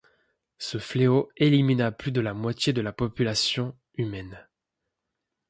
[0.57, 4.47] Ce Fléau élimina plus de la moitié de la population humaine.